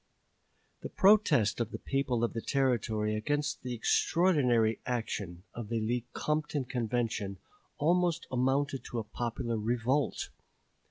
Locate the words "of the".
1.59-1.77, 2.23-2.41, 5.53-5.79